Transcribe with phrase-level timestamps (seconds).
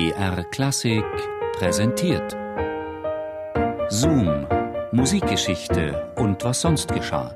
[0.00, 1.04] BR Klassik
[1.58, 2.34] präsentiert.
[3.90, 4.46] Zoom,
[4.92, 7.34] Musikgeschichte und was sonst geschah.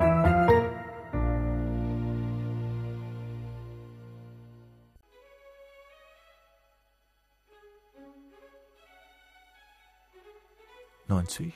[11.06, 11.52] Neunzig,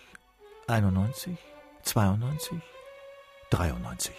[0.66, 1.38] einundneunzig,
[1.84, 2.61] zweiundneunzig,
[3.48, 4.14] dreiundneunzig.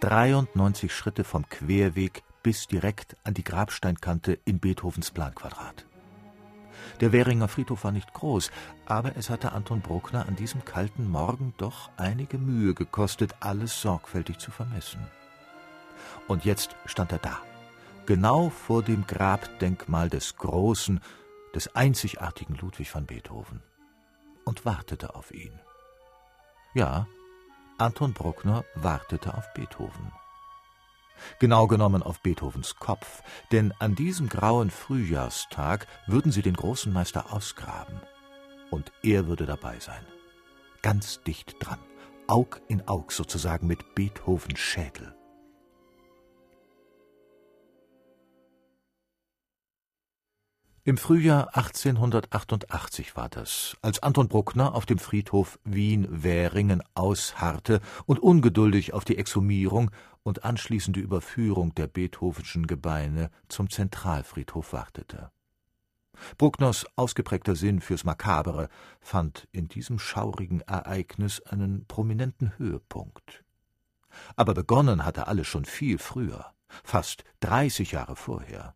[0.00, 5.84] 93 Schritte vom Querweg bis direkt an die Grabsteinkante in Beethovens Planquadrat.
[7.00, 8.52] Der Währinger Friedhof war nicht groß,
[8.84, 14.38] aber es hatte Anton Bruckner an diesem kalten Morgen doch einige Mühe gekostet, alles sorgfältig
[14.38, 15.04] zu vermessen.
[16.28, 17.40] Und jetzt stand er da,
[18.06, 21.00] genau vor dem Grabdenkmal des großen,
[21.52, 23.60] des einzigartigen Ludwig van Beethoven,
[24.44, 25.58] und wartete auf ihn.
[26.74, 27.08] Ja,
[27.76, 30.12] Anton Bruckner wartete auf Beethoven.
[31.38, 37.32] Genau genommen auf Beethovens Kopf, denn an diesem grauen Frühjahrstag würden sie den großen Meister
[37.32, 38.00] ausgraben.
[38.70, 40.04] Und er würde dabei sein.
[40.82, 41.78] Ganz dicht dran,
[42.26, 45.16] Aug in Aug sozusagen mit Beethovens Schädel.
[50.88, 58.94] Im Frühjahr 1888 war das, als Anton Bruckner auf dem Friedhof Wien-Währingen ausharrte und ungeduldig
[58.94, 59.90] auf die Exhumierung
[60.26, 65.30] und anschließende Überführung der Beethovenschen Gebeine zum Zentralfriedhof wartete.
[66.36, 68.68] Bruckners ausgeprägter Sinn fürs Makabere
[69.00, 73.44] fand in diesem schaurigen Ereignis einen prominenten Höhepunkt.
[74.34, 76.52] Aber begonnen hatte alles schon viel früher,
[76.82, 78.74] fast dreißig Jahre vorher.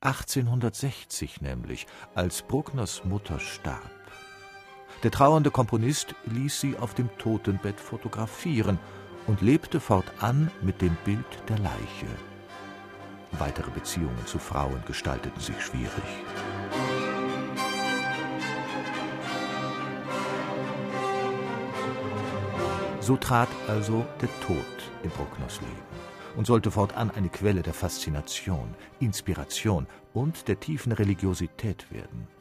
[0.00, 3.90] 1860 nämlich, als Bruckners Mutter starb.
[5.02, 8.78] Der trauernde Komponist ließ sie auf dem Totenbett fotografieren
[9.26, 12.06] und lebte fortan mit dem Bild der Leiche.
[13.32, 15.90] Weitere Beziehungen zu Frauen gestalteten sich schwierig.
[23.00, 24.56] So trat also der Tod
[25.02, 26.06] in Bruckners Leben
[26.36, 32.35] und sollte fortan eine Quelle der Faszination, Inspiration und der tiefen Religiosität werden.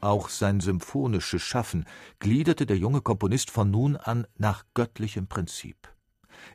[0.00, 1.84] Auch sein symphonisches Schaffen
[2.20, 5.88] gliederte der junge Komponist von nun an nach göttlichem Prinzip.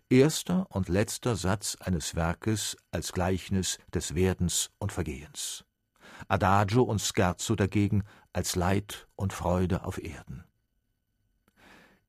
[0.09, 5.65] Erster und letzter Satz eines Werkes als Gleichnis des Werdens und Vergehens.
[6.29, 10.45] Adagio und Scherzo dagegen als Leid und Freude auf Erden.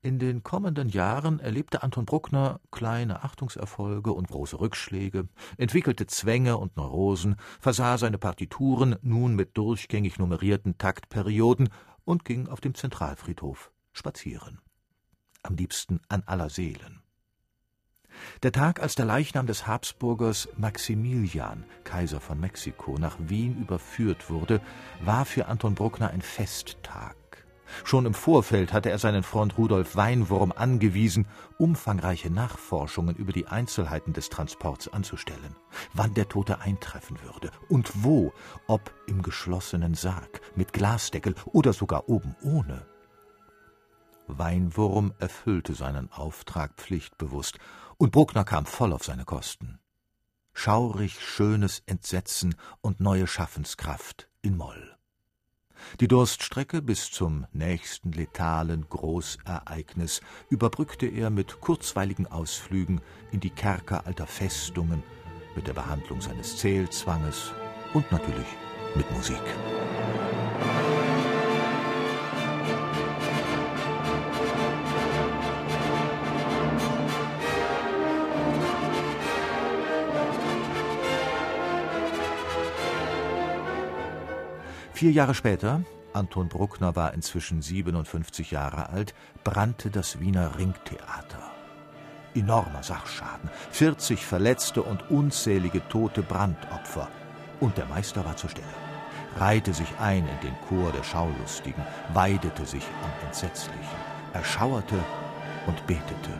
[0.04, 6.76] In den kommenden Jahren erlebte Anton Bruckner kleine Achtungserfolge und große Rückschläge, entwickelte Zwänge und
[6.76, 11.70] Neurosen, versah seine Partituren nun mit durchgängig nummerierten Taktperioden
[12.04, 14.60] und ging auf dem Zentralfriedhof spazieren.
[15.42, 17.00] Am liebsten an aller Seelen.
[18.42, 24.60] Der Tag, als der Leichnam des Habsburgers Maximilian, Kaiser von Mexiko, nach Wien überführt wurde,
[25.02, 27.16] war für Anton Bruckner ein Festtag.
[27.84, 31.26] Schon im Vorfeld hatte er seinen Freund Rudolf Weinwurm angewiesen,
[31.58, 35.56] umfangreiche Nachforschungen über die Einzelheiten des Transports anzustellen,
[35.92, 38.32] wann der Tote eintreffen würde und wo,
[38.66, 42.86] ob im geschlossenen Sarg, mit Glasdeckel oder sogar oben ohne.
[44.26, 47.58] Weinwurm erfüllte seinen Auftrag pflichtbewusst,
[47.96, 49.78] und Bruckner kam voll auf seine Kosten.
[50.52, 54.96] Schaurig schönes Entsetzen und neue Schaffenskraft in Moll.
[56.00, 63.00] Die Durststrecke bis zum nächsten letalen Großereignis überbrückte er mit kurzweiligen Ausflügen
[63.32, 65.02] in die Kerker alter Festungen,
[65.54, 67.52] mit der Behandlung seines Zählzwanges
[67.92, 68.48] und natürlich
[68.96, 69.42] mit Musik.
[84.94, 85.82] Vier Jahre später,
[86.12, 89.12] Anton Bruckner war inzwischen 57 Jahre alt,
[89.42, 91.50] brannte das Wiener Ringtheater.
[92.32, 97.08] Enormer Sachschaden, 40 Verletzte und unzählige tote Brandopfer.
[97.58, 98.68] Und der Meister war zur Stelle,
[99.36, 101.82] reihte sich ein in den Chor der Schaulustigen,
[102.12, 103.98] weidete sich am Entsetzlichen,
[104.32, 105.02] erschauerte
[105.66, 106.30] und betete.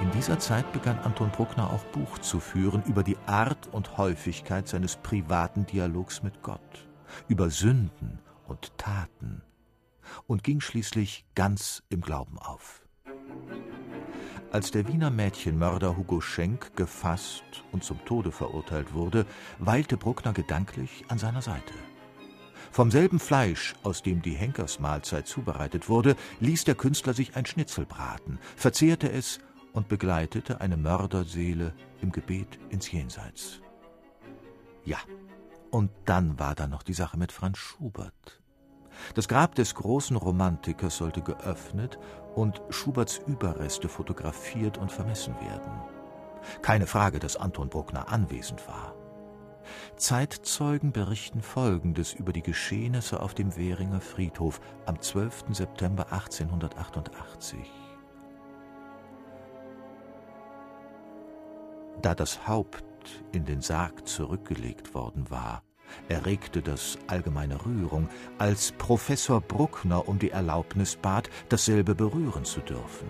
[0.00, 4.68] In dieser Zeit begann Anton Bruckner auch Buch zu führen über die Art und Häufigkeit
[4.68, 6.88] seines privaten Dialogs mit Gott,
[7.26, 9.42] über Sünden und Taten
[10.28, 12.82] und ging schließlich ganz im Glauben auf.
[14.52, 19.26] Als der Wiener Mädchenmörder Hugo Schenk gefasst und zum Tode verurteilt wurde,
[19.58, 21.74] weilte Bruckner gedanklich an seiner Seite.
[22.70, 27.84] Vom selben Fleisch, aus dem die Henkersmahlzeit zubereitet wurde, ließ der Künstler sich ein Schnitzel
[27.84, 29.40] braten, verzehrte es
[29.72, 33.60] und begleitete eine Mörderseele im Gebet ins Jenseits.
[34.84, 34.98] Ja,
[35.70, 38.40] und dann war da noch die Sache mit Franz Schubert.
[39.14, 41.98] Das Grab des großen Romantikers sollte geöffnet
[42.34, 45.72] und Schuberts Überreste fotografiert und vermessen werden.
[46.62, 48.94] Keine Frage, dass Anton Bruckner anwesend war.
[49.96, 55.46] Zeitzeugen berichten Folgendes über die Geschehnisse auf dem Währinger Friedhof am 12.
[55.50, 57.58] September 1888.
[62.02, 62.84] Da das Haupt
[63.32, 65.62] in den Sarg zurückgelegt worden war,
[66.08, 68.08] erregte das allgemeine Rührung,
[68.38, 73.08] als Professor Bruckner um die Erlaubnis bat, dasselbe berühren zu dürfen.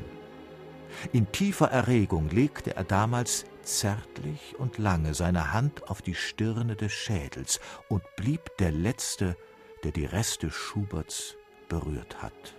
[1.12, 6.92] In tiefer Erregung legte er damals zärtlich und lange seine Hand auf die Stirne des
[6.92, 9.36] Schädels und blieb der Letzte,
[9.84, 11.36] der die Reste Schuberts
[11.68, 12.57] berührt hat.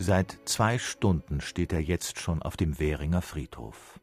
[0.00, 4.00] Seit zwei Stunden steht er jetzt schon auf dem Währinger Friedhof.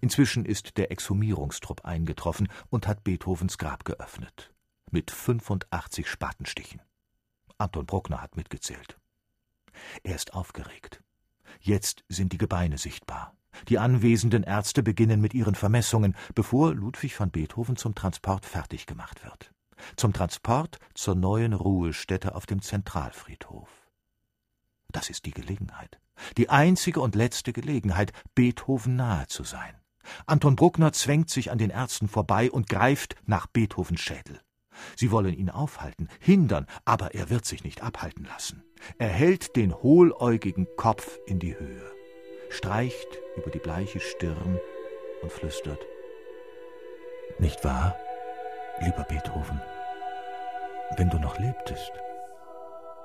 [0.00, 4.52] Inzwischen ist der Exhumierungstrupp eingetroffen und hat Beethovens Grab geöffnet.
[4.92, 6.80] Mit 85 Spatenstichen.
[7.58, 8.96] Anton Bruckner hat mitgezählt.
[10.04, 11.02] Er ist aufgeregt.
[11.60, 13.36] Jetzt sind die Gebeine sichtbar.
[13.68, 19.24] Die anwesenden Ärzte beginnen mit ihren Vermessungen, bevor Ludwig van Beethoven zum Transport fertig gemacht
[19.24, 19.52] wird.
[19.96, 23.83] Zum Transport zur neuen Ruhestätte auf dem Zentralfriedhof.
[24.94, 25.98] Das ist die Gelegenheit.
[26.36, 29.74] Die einzige und letzte Gelegenheit, Beethoven nahe zu sein.
[30.24, 34.40] Anton Bruckner zwängt sich an den Ärzten vorbei und greift nach Beethovens Schädel.
[34.96, 38.62] Sie wollen ihn aufhalten, hindern, aber er wird sich nicht abhalten lassen.
[38.96, 41.90] Er hält den hohläugigen Kopf in die Höhe,
[42.50, 44.60] streicht über die bleiche Stirn
[45.22, 45.84] und flüstert
[47.40, 47.96] Nicht wahr,
[48.80, 49.60] lieber Beethoven?
[50.96, 51.90] Wenn du noch lebtest,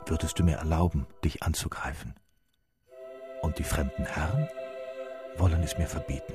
[0.09, 2.15] würdest du mir erlauben, dich anzugreifen.
[3.41, 4.49] Und die fremden Herren
[5.37, 6.33] wollen es mir verbieten.